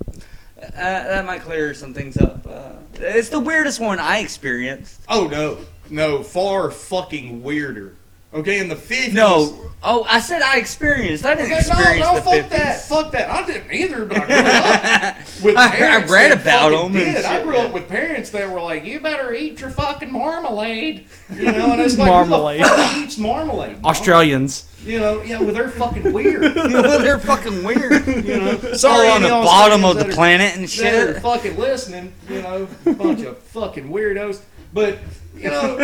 [0.08, 2.46] Uh, that might clear some things up.
[2.48, 5.02] Uh, it's the weirdest one I experienced.
[5.10, 5.58] Oh no,
[5.90, 7.96] no, far fucking weirder.
[8.34, 9.14] Okay, in the fifties.
[9.14, 11.26] No, oh, I said I experienced.
[11.26, 12.50] I didn't Okay, experience no, no, the fuck 50s.
[12.50, 13.30] that, fuck that.
[13.30, 17.16] I didn't either, but I grew up with I- I read about fucking 'em and
[17.18, 17.26] Did.
[17.26, 21.52] I grew up with parents that were like, "You better eat your fucking marmalade," you
[21.52, 22.62] know, and it's like, Marmalade.
[22.62, 23.84] Who eats marmalade?
[23.84, 24.66] Australians.
[24.86, 26.42] You know, yeah, well, they're fucking weird.
[26.56, 28.08] They're fucking weird.
[28.08, 31.22] You know, All sorry, on the bottom of the are- planet and that are shit.
[31.22, 32.14] fucking listening.
[32.30, 34.40] You know, bunch of fucking weirdos.
[34.74, 34.98] But
[35.38, 35.78] you know,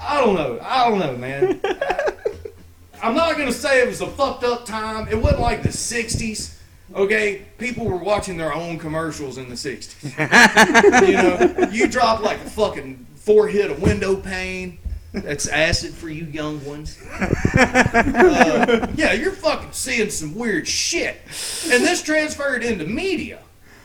[0.00, 0.58] I don't know.
[0.62, 1.60] I don't know, man.
[3.02, 5.08] I'm not gonna say it was a fucked up time.
[5.08, 6.56] It wasn't like the '60s.
[6.94, 11.06] Okay, people were watching their own commercials in the '60s.
[11.06, 14.78] you know, you drop like a fucking four hit a window pane.
[15.12, 16.96] That's acid for you young ones.
[17.20, 21.16] Uh, yeah, you're fucking seeing some weird shit,
[21.64, 23.40] and this transferred into media.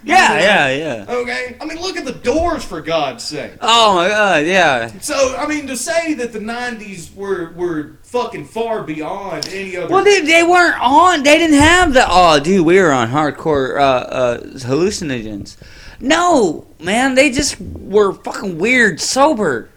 [0.06, 1.06] Yeah, yeah, yeah.
[1.08, 3.54] Okay, I mean, look at the Doors for God's sake.
[3.60, 4.88] Oh my god, yeah.
[5.00, 9.94] So, I mean, to say that the '90s were were fucking far beyond any other.
[9.94, 11.24] Well, they, they weren't on.
[11.24, 12.06] They didn't have the.
[12.08, 15.58] Oh, dude, we were on hardcore uh, uh, hallucinogens.
[16.00, 19.70] No, man, they just were fucking weird, sober.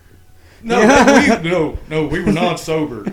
[0.63, 3.05] No, no, we, no, no, we were not sober.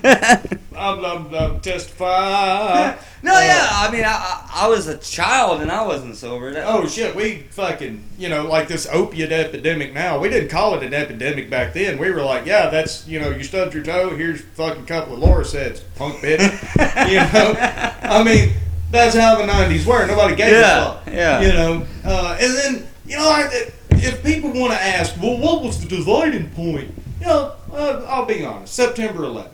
[0.75, 2.95] I'm, I'm, I'm testify.
[3.21, 6.51] No, yeah, I mean, I, I was a child and I wasn't sober.
[6.51, 10.19] That, Oh shit, we fucking, you know, like this opiate epidemic now.
[10.19, 11.97] We didn't call it an epidemic back then.
[11.97, 15.13] We were like, yeah, that's, you know, you stubbed your toe, here's a fucking couple
[15.15, 16.39] of Lorcets, punk bitch.
[17.09, 17.55] you know?
[18.01, 18.53] I mean,
[18.91, 20.05] that's how the 90s were.
[20.07, 21.13] Nobody gave Yeah, a fuck.
[21.13, 21.41] yeah.
[21.41, 21.87] You know?
[22.03, 23.49] Uh, and then, you know, I,
[23.91, 26.91] if people want to ask, well, what was the dividing point?
[27.19, 29.49] You know, uh, I'll be honest, September 11th.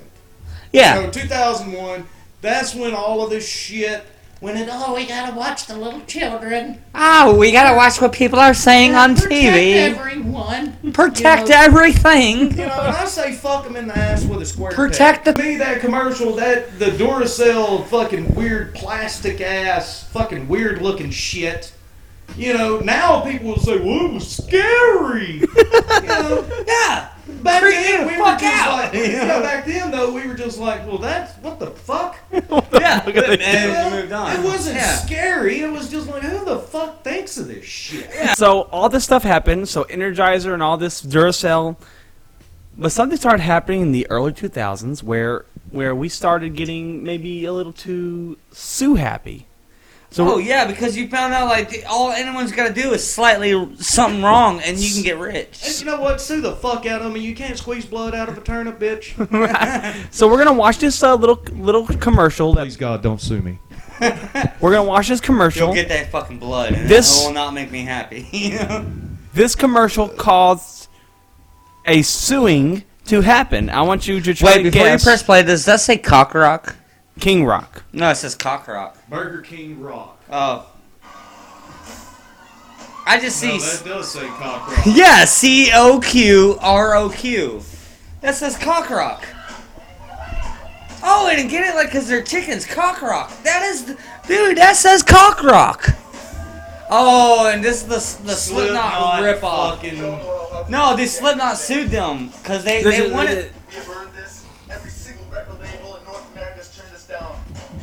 [0.74, 0.95] yeah.
[1.00, 2.08] You know, 2001,
[2.41, 4.04] that's when all of this shit,
[4.39, 6.82] when it, oh, we gotta watch the little children.
[6.95, 9.74] Oh, we gotta watch what people are saying on Protect TV.
[9.76, 10.91] everyone.
[10.93, 12.39] Protect you know, everything.
[12.52, 14.71] You know, and I say fuck them in the ass with a square.
[14.71, 20.82] Protect the- To me, that commercial, that the Duracell fucking weird plastic ass, fucking weird
[20.82, 21.71] looking shit.
[22.36, 25.39] You know, now people will say, "Well, it was scary."
[26.02, 27.10] you know, Yeah.
[27.43, 28.71] Back Freak then the we were just out.
[28.73, 32.17] like, yeah, back then though we were just like, "Well, that's what the fuck."
[32.81, 33.03] Yeah.
[33.05, 34.31] Look at and moved on.
[34.36, 34.95] It wasn't Yeah.
[34.95, 35.60] scary.
[35.62, 38.10] It was just like, who the fuck thinks of this shit?
[38.38, 39.69] So all this stuff happened.
[39.69, 41.75] So Energizer and all this Duracell,
[42.77, 47.53] but something started happening in the early 2000s where where we started getting maybe a
[47.53, 49.45] little too Sue happy.
[50.13, 53.10] So Oh yeah, because you found out like the- all anyone's got to do is
[53.10, 55.62] slightly something wrong, and you can get rich.
[55.65, 56.19] And you know what?
[56.19, 57.21] Sue the fuck out of me.
[57.21, 59.15] You can't squeeze blood out of a turnip, bitch.
[60.13, 62.54] so we're gonna watch this uh, little little commercial.
[62.54, 63.60] That, Please God, don't sue me.
[64.60, 65.67] we're gonna watch this commercial.
[65.67, 68.28] You'll get that fucking blood, and This- will not make me happy.
[68.34, 68.86] you know?
[69.34, 70.89] This commercial caused
[71.86, 73.69] a suing to happen.
[73.69, 75.97] I want you to try Wait, to before guess you press play, does that say
[75.97, 76.76] cock rock?
[77.19, 77.84] King Rock.
[77.93, 78.97] No, it says cock rock.
[79.10, 80.21] Burger King Rock.
[80.32, 80.67] Oh.
[83.06, 83.78] I just No, see.
[83.78, 84.86] that does say cock rock.
[84.86, 87.62] yeah, C O Q R O Q.
[88.21, 89.26] That says cock rock.
[91.04, 92.65] Oh, I didn't get it like because they're chickens.
[92.65, 93.32] Cock rock.
[93.43, 93.97] That is, the,
[94.28, 94.58] dude.
[94.58, 95.89] That says cock rock.
[96.91, 99.78] Oh, and this is the the Slipknot rip off.
[99.82, 100.00] Fucking,
[100.69, 103.61] No, the Slipknot sued them because they There's they a- wanted We've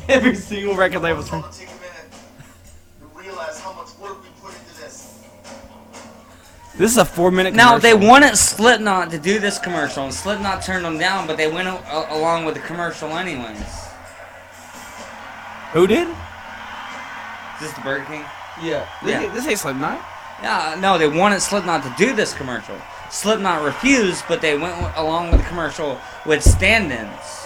[0.13, 1.19] Every single record label.
[1.21, 2.11] It's gonna take a minute
[2.99, 5.19] to realize how much work we put into this.
[6.75, 7.53] This is a four minute.
[7.53, 11.47] Now they wanted Slipknot to do this commercial, and Slipknot turned them down, but they
[11.51, 13.61] went a- along with the commercial anyways.
[15.73, 16.07] Who did?
[16.07, 18.25] Is this the Burger King?
[18.63, 18.87] Yeah.
[19.05, 19.19] Yeah.
[19.27, 19.99] This, this ain't Slipknot.
[20.41, 22.77] Yeah, no, they wanted Slipknot to do this commercial.
[23.11, 27.45] Slipknot refused, but they went along with the commercial with stand-ins.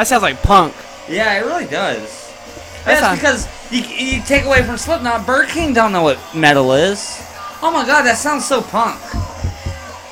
[0.00, 0.74] That sounds like punk.
[1.10, 2.32] Yeah, it really does.
[2.86, 6.72] That's That's because You, you take away from Slipknot, Burger King don't know what metal
[6.72, 7.20] is.
[7.60, 8.98] Oh my god, that sounds so punk.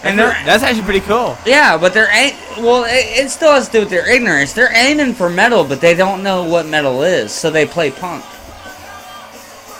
[0.05, 1.38] And they're That's actually pretty cool.
[1.46, 2.85] yeah, but they're ain't well.
[2.85, 4.53] It, it still has to do with their ignorance.
[4.53, 8.22] They're aiming for metal, but they don't know what metal is, so they play punk.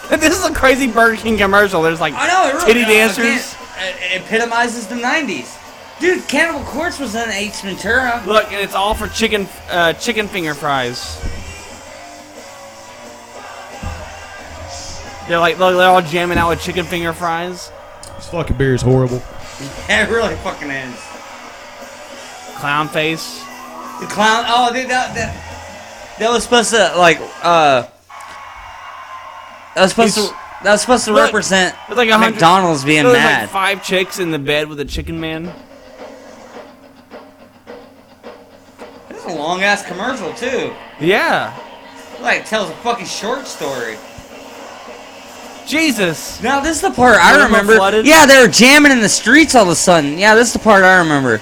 [0.09, 1.83] This is a crazy Burger King commercial.
[1.83, 3.55] There's like I know it really titty dancers.
[3.77, 5.55] It epitomizes the '90s.
[6.01, 8.23] Dude, Cannibal Corpse was in Ace Ventura.
[8.25, 11.19] Look, and it's all for chicken uh, chicken finger fries.
[15.29, 17.71] They're like look, they're all jamming out with chicken finger fries.
[18.17, 19.17] This fucking beer is horrible.
[19.89, 20.95] it really fucking is.
[22.57, 23.41] Clown face.
[24.01, 24.45] The clown.
[24.47, 27.87] Oh, dude, that that, that was supposed to like uh.
[29.75, 30.37] That was supposed He's- to.
[30.65, 33.43] That was supposed to Look, represent It's like a hundred- McDonald's being mad.
[33.43, 35.53] Like five chicks in the bed with a chicken man.
[39.29, 40.75] A long ass commercial too.
[41.01, 41.57] Yeah.
[42.21, 43.97] Like tells a fucking short story.
[45.67, 46.43] Jesus.
[46.43, 47.77] Now this is the part I remember.
[47.77, 48.07] flooded?
[48.07, 50.19] Yeah, they were jamming in the streets all of a sudden.
[50.19, 51.41] Yeah, this is the part I remember.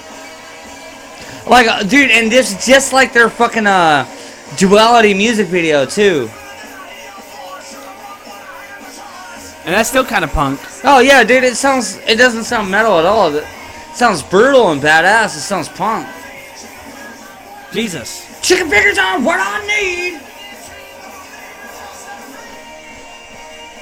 [1.49, 4.05] Like, uh, dude, and this just like their fucking uh
[4.57, 6.29] duality music video too.
[9.65, 10.61] And that's still kind of punk.
[10.85, 11.97] Oh yeah, dude, it sounds.
[12.07, 13.35] It doesn't sound metal at all.
[13.35, 13.45] It
[13.95, 15.37] sounds brutal and badass.
[15.37, 16.07] It sounds punk.
[17.73, 18.25] Jesus.
[18.43, 20.21] Chicken fingers are what I need.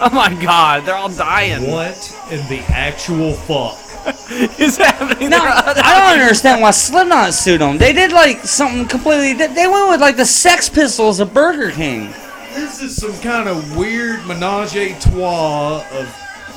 [0.00, 1.70] Oh my God, they're all dying.
[1.70, 1.96] What
[2.30, 3.78] in the actual fuck?
[4.60, 5.30] is happening?
[5.30, 7.78] No, I don't understand why Slipknot sued them.
[7.78, 9.32] They did like something completely.
[9.32, 12.12] They they went with like the Sex Pistols of Burger King.
[12.52, 16.06] This is some kind of weird menage a trois of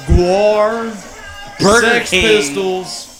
[0.07, 0.91] Gwar,
[1.59, 2.21] Burger Sex King.
[2.23, 3.16] Pistols,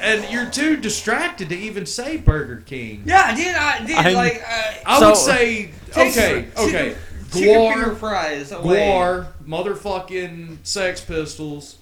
[0.00, 3.02] and you're too distracted to even say Burger King.
[3.06, 4.42] Yeah, dude, I did I'm- like.
[4.46, 6.96] Uh, I So- would say okay, Chicken- okay, chicken
[7.30, 8.52] finger Gwar, fries.
[8.52, 8.78] away.
[8.88, 11.76] Gwar, motherfucking Sex Pistols,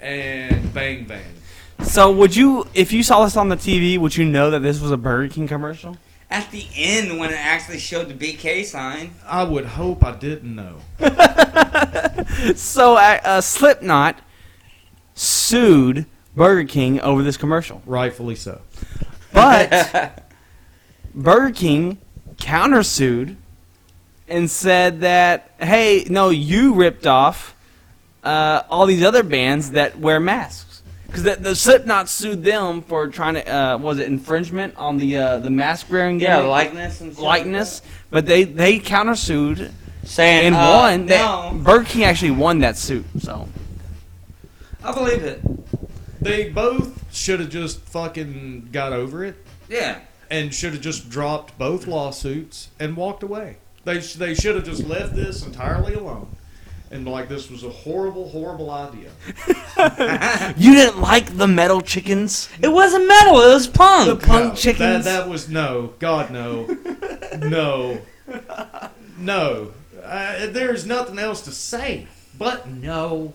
[0.00, 1.22] and Bang Bang.
[1.84, 4.80] So would you, if you saw this on the TV, would you know that this
[4.80, 5.96] was a Burger King commercial?
[6.30, 9.14] At the end, when it actually showed the BK sign.
[9.26, 10.76] I would hope I didn't know.
[12.54, 14.20] So uh, uh, Slipknot
[15.14, 16.06] sued
[16.38, 18.60] Burger King over this commercial, Rightfully so.
[19.32, 20.24] but
[21.14, 21.98] Burger King
[22.36, 23.36] countersued
[24.28, 27.54] and said that, hey, no, you ripped off
[28.22, 30.82] uh, all these other bands that wear masks.
[31.06, 35.16] Because the, the Slipknot sued them for trying to, uh, was it infringement on the
[35.16, 36.50] uh, the mask wearing Yeah, gimmick?
[36.50, 39.72] likeness and shit likeness, but they they countersued
[40.04, 41.06] saying and uh, won.
[41.06, 43.06] They- No, Burger King actually won that suit.
[43.20, 43.48] So
[44.84, 45.40] I believe it.
[46.20, 49.36] They both should have just fucking got over it
[49.68, 50.00] Yeah.
[50.30, 53.58] and should have just dropped both lawsuits and walked away.
[53.84, 56.28] They sh- they should have just left this entirely alone.
[56.90, 59.10] And like this was a horrible, horrible idea.
[60.56, 63.40] you didn't like the metal chickens, It wasn't metal.
[63.42, 64.06] It was punk.
[64.20, 65.04] the punk No, chickens.
[65.04, 65.92] That, that was no.
[65.98, 66.66] God no.
[67.38, 68.00] no.
[69.18, 69.72] No.
[70.04, 72.06] Uh, there's nothing else to say
[72.38, 73.34] but no.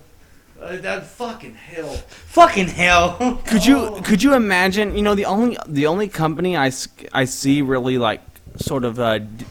[0.64, 1.92] Uh, that fucking hell.
[1.92, 3.42] Fucking hell.
[3.46, 4.96] could you could you imagine?
[4.96, 6.72] You know, the only the only company I,
[7.12, 8.22] I see really like
[8.56, 9.44] sort of uh, d-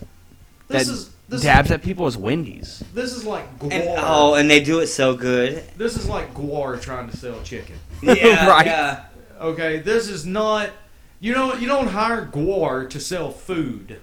[0.67, 2.83] This that is this dabs at people is Wendy's.
[2.93, 3.73] This is like Gwar.
[3.73, 5.63] And, oh, and they do it so good.
[5.77, 7.75] This is like Gwar trying to sell chicken.
[8.01, 8.65] Yeah, Right.
[8.65, 9.05] Yeah.
[9.39, 10.71] Okay, this is not.
[11.19, 13.99] You know, you don't hire Gwar to sell food.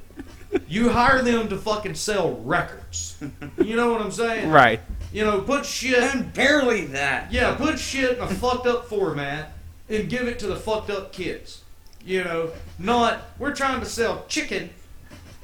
[0.66, 3.22] You hire them to fucking sell records.
[3.62, 4.48] You know what I'm saying?
[4.50, 4.80] Right.
[5.12, 5.98] You know, put shit.
[5.98, 7.32] And barely that.
[7.32, 9.52] Yeah, put shit in a fucked up format
[9.88, 11.62] and give it to the fucked up kids.
[12.04, 14.70] You know, not we're trying to sell chicken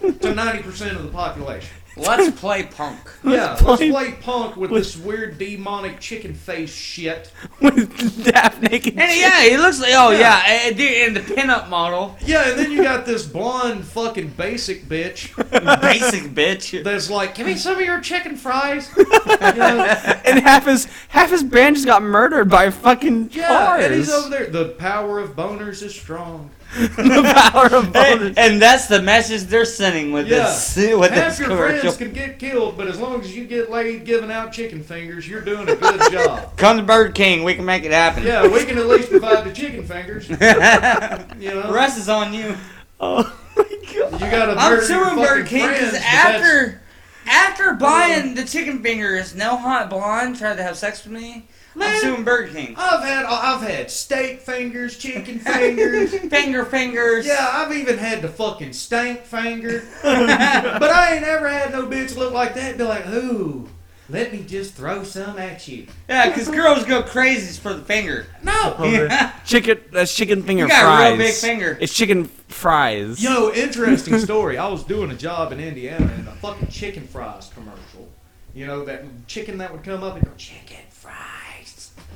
[0.00, 1.76] to 90% of the population.
[1.96, 2.98] Let's play punk.
[3.24, 7.32] Yeah, Let's let's play- play punk with this weird demonic chicken face shit.
[7.60, 8.96] With daft naked.
[8.98, 10.18] And yeah, he looks like oh Yeah.
[10.46, 14.28] yeah, and, dude, and the pinup model, Yeah, and then you got this blonde fucking
[14.36, 15.34] basic bitch
[15.80, 16.84] basic bitch.
[16.84, 18.88] that's like, give me some of your chicken fries.
[18.96, 19.84] You know?
[20.24, 23.84] and half his half his band just got murdered by fucking Yeah, cars.
[23.86, 24.46] and he's over there.
[24.50, 26.50] The power of boners is strong.
[26.76, 28.36] the power of bonus.
[28.36, 30.38] And, and that's the message they're sending with Yeah.
[30.44, 31.80] this with Half this your commercial.
[31.80, 35.28] friends can get killed, but as long as you get laid giving out chicken fingers,
[35.28, 36.56] you're doing a good job.
[36.56, 38.24] Come to Burger King, we can make it happen.
[38.24, 40.28] Yeah, we can at least provide the chicken fingers.
[40.28, 42.56] You the rest is on you.
[43.00, 43.22] Oh
[43.56, 44.12] my god.
[44.20, 46.80] you got to I'm suing Burger King because after
[47.26, 47.76] after oh.
[47.76, 51.46] buying the chicken fingers, no hot blonde tried to have sex with me.
[51.76, 52.00] I'm Man.
[52.00, 52.74] suing Burger King.
[52.78, 56.10] I've had I've had steak fingers, chicken fingers.
[56.30, 57.26] Finger fingers.
[57.26, 59.84] Yeah, I've even had the fucking stank finger.
[60.02, 63.68] but I ain't ever had no bitch look like that and be like, ooh,
[64.08, 65.86] let me just throw some at you.
[66.08, 68.26] Yeah, because girls go crazy for the finger.
[68.42, 68.76] No.
[68.86, 69.32] Yeah.
[69.44, 69.80] Chicken.
[69.92, 71.08] That's chicken finger You got a fries.
[71.10, 71.78] real big finger.
[71.80, 73.22] It's chicken fries.
[73.22, 74.56] Yo, interesting story.
[74.56, 78.08] I was doing a job in Indiana in a fucking chicken fries commercial.
[78.54, 81.14] You know, that chicken that would come up and go, chicken fries.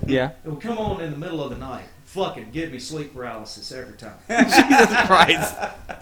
[0.06, 0.30] Yeah.
[0.44, 1.84] It would come on in the middle of the night.
[2.06, 4.18] Fucking give me sleep paralysis every time.
[4.28, 5.54] Jesus Christ.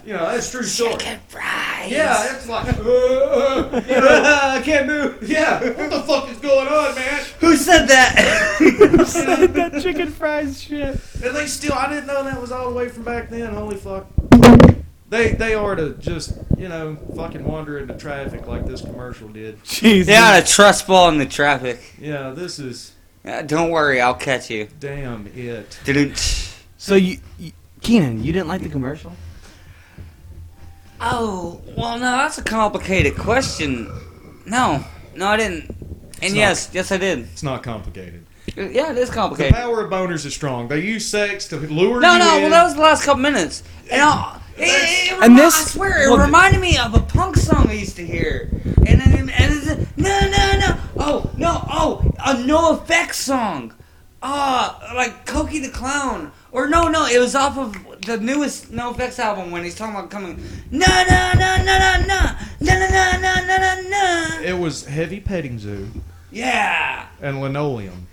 [0.03, 0.93] You know, that's true story.
[0.93, 1.91] Chicken fries.
[1.91, 5.29] Yeah, it's like, uh, uh, you know, I can't move.
[5.29, 7.23] yeah, what the fuck is going on, man?
[7.41, 8.15] Who said that?
[9.05, 10.99] Said that chicken fries shit.
[11.23, 13.53] And they still, I didn't know that was all the way from back then.
[13.53, 14.07] Holy fuck.
[15.09, 19.63] They they are to just, you know, fucking wander into traffic like this commercial did.
[19.63, 20.07] Jesus.
[20.11, 21.79] yeah, a trust fall in the traffic.
[21.99, 22.93] Yeah, this is
[23.25, 24.67] Yeah, don't worry, I'll catch you.
[24.79, 25.77] damn it.
[25.83, 26.17] Didn't.
[26.77, 27.51] So you, you,
[27.81, 29.11] Keenan, you didn't like the commercial?
[31.01, 33.89] Oh, well, no, that's a complicated question.
[34.45, 34.83] No,
[35.15, 35.69] no, I didn't.
[36.21, 37.19] And It's yes, yes, I did.
[37.19, 38.25] It's not complicated.
[38.57, 39.09] Uh, yeah, it is complicated.
[39.09, 39.53] The complicated.
[39.55, 40.67] power of boners is strong.
[40.67, 42.41] They use sex to lure No, you no, in.
[42.43, 43.63] well, that was the last couple minutes.
[43.91, 46.93] And I'll, it, it, it, And remi- this- I swear, it well, reminded me of
[46.93, 48.38] a punk song I used to hear.
[53.19, 53.73] Song.
[54.21, 56.31] Ah, like Cokie the Clown.
[56.51, 57.73] Or no, no, it was off of
[58.05, 60.43] the newest NOFX album when he's talking about coming.
[60.71, 64.41] No, no, no, no, no, no, no, no, no, no, no, no, no.
[64.43, 65.87] It was heavy petting zoo
[66.31, 67.05] Yeah.
[67.21, 68.07] and linoleum.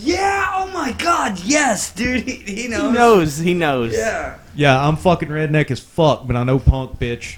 [0.00, 2.22] Yeah, oh my god, yes, dude.
[2.22, 2.82] He, he knows.
[2.82, 3.38] He knows.
[3.38, 3.92] He knows.
[3.92, 4.38] Yeah.
[4.54, 7.36] Yeah, I'm fucking redneck as fuck, but I know punk, bitch.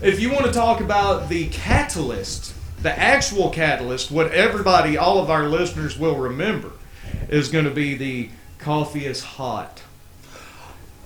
[0.00, 5.30] If you want to talk about the catalyst, the actual catalyst, what everybody, all of
[5.30, 6.70] our listeners will remember,
[7.28, 9.82] is going to be the coffee is hot.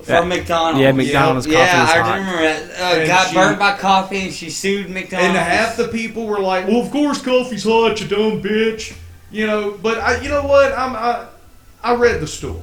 [0.03, 0.81] From McDonald's.
[0.81, 2.19] Yeah, McDonald's coffee Yeah, is I hot.
[2.19, 2.71] remember it.
[2.81, 5.29] Uh, got she- burnt by coffee and she sued McDonald's.
[5.29, 8.97] And half the people were like, "Well, of course coffee's hot, you dumb bitch."
[9.31, 10.73] You know, but I, you know what?
[10.77, 11.27] I'm, I,
[11.85, 12.61] I read the story.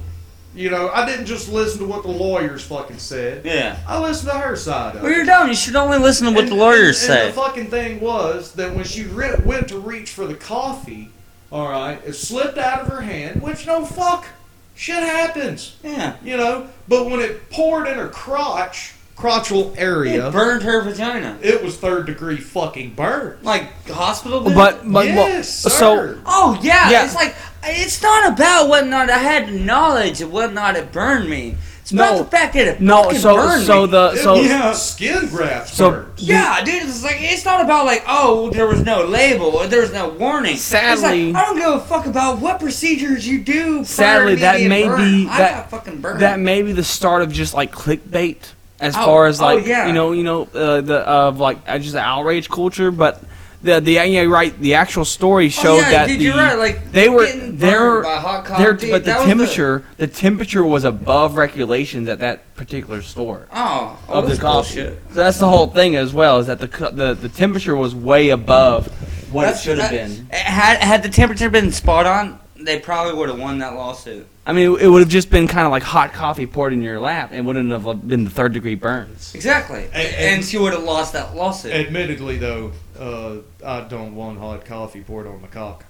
[0.54, 3.44] You know, I didn't just listen to what the lawyers fucking said.
[3.44, 3.78] Yeah.
[3.86, 5.48] I listened to her side of Well, you're dumb.
[5.48, 7.26] You should only listen to what And- the lawyers and, and say.
[7.28, 11.10] the fucking thing was that when she re- went to reach for the coffee,
[11.52, 13.42] all right, it slipped out of her hand.
[13.42, 14.26] Which no fuck,
[14.74, 16.16] shit happens, yeah.
[16.24, 16.66] you know.
[16.88, 21.38] But when it poured in her crotch, crotchal area, It burned her vagina.
[21.42, 23.38] it was third degree fucking burn.
[23.42, 24.56] Like hospital visit?
[24.56, 26.18] But but well, yes, so sir.
[26.26, 27.04] Oh yeah, Yeah.
[27.04, 27.34] it's like
[27.64, 31.28] it's not about whether or not I had knowledge of whether or not it burned
[31.28, 31.56] me.
[31.82, 33.04] It's about the fact that it no.
[33.04, 33.90] fucking So burned so me.
[33.90, 34.72] the so Yeah.
[34.72, 36.06] skin grafts So- burned.
[36.18, 39.80] Yeah, dude, it's like it's not about like oh there was no label or there
[39.80, 40.54] was no warning.
[40.54, 43.84] It's like, Sadly- I don't give a fuck about what procedures you do.
[43.84, 45.02] Sadly, that may burned.
[45.26, 46.20] be- I that- got fucking burned.
[46.20, 48.36] that may be the start of just like clickbait
[48.78, 49.86] as Oh, far as oh, like yeah.
[49.88, 53.20] you know you know uh, the of like uh, just the outrage culture but
[53.62, 56.34] the the yeah you're right the actual story Oh, showed yeah, that dude, the, you're
[56.36, 56.58] right.
[56.58, 58.62] Like they were getting they're burned by hot coffee.
[58.62, 63.98] they're dude, but the temperature the, temperature was above regulations at that particular store oh,
[64.08, 65.02] oh of the that's coffee bullshit.
[65.08, 68.30] so that's the whole thing as well is that the the, the temperature was way
[68.30, 68.86] above
[69.32, 73.14] what That's- it should have been Had had the temperature been spot on, they probably
[73.14, 74.26] would have won that lawsuit.
[74.46, 76.98] I mean it, would have just been kind of like hot coffee poured in your
[77.00, 80.82] lap and wouldn't have been the third degree burns Exactly, And- and, she would have
[80.82, 81.72] lost that lawsuit.
[81.72, 85.84] Admittedly, though, uh, I don't want hot coffee poured on my cock.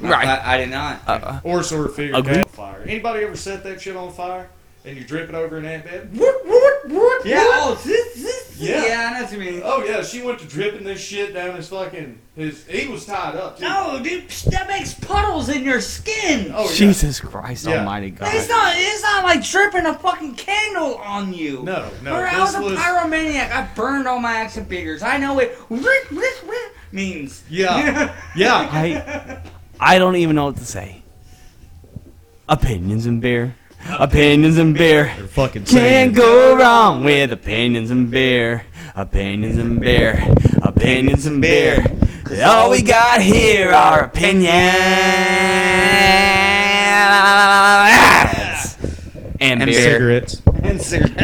[0.00, 1.00] right I, I did not.
[1.06, 2.38] uh, Or sort of figured Agreed.
[2.38, 2.82] on fire.
[2.84, 4.48] Anybody ever set that shit on fire
[4.84, 6.16] and you drip it over an ant bed?
[6.16, 7.26] What, what, what?
[7.26, 7.38] Yeah.
[7.42, 8.86] Oh, this, this, Yeah.
[8.86, 9.10] yeah.
[9.10, 9.62] I know what you mean.
[9.64, 12.66] Oh yeah, she went to dripping this shit down his fucking his.
[12.66, 13.58] He was tied up.
[13.58, 13.64] Too.
[13.64, 16.52] No, dude, that makes puddles in your skin.
[16.54, 16.74] Oh yeah.
[16.74, 17.78] Jesus Christ Yeah.
[17.78, 18.74] Almighty God It's not.
[18.76, 21.62] It's not like dripping a fucking candle on you.
[21.62, 22.14] No, no.
[22.14, 22.78] Or I this was a was.
[22.78, 23.50] pyromaniac.
[23.52, 25.02] I burned all my action figures.
[25.02, 25.52] I know what
[26.92, 27.42] means.
[27.48, 28.14] Yeah.
[28.36, 28.68] Yeah.
[28.72, 29.40] I
[29.78, 31.02] I don't even know what to say.
[32.48, 33.54] Opinions and beer.
[33.98, 35.12] Opinions and beer.
[35.16, 38.64] They're fucking Can't go wrong with opinions and beer.
[38.94, 40.22] Opinions and beer.
[40.62, 41.84] Opinions and beer.
[42.44, 44.56] All we got here are opinions.
[49.40, 49.80] And And beer.
[49.92, 50.42] cigarettes.
[50.62, 51.14] And cigarettes.